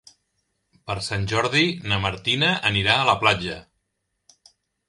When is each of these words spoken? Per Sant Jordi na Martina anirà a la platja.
Per 0.91 0.95
Sant 1.07 1.27
Jordi 1.33 1.61
na 1.91 2.01
Martina 2.07 2.51
anirà 2.73 2.97
a 3.03 3.07
la 3.11 3.19
platja. 3.25 3.63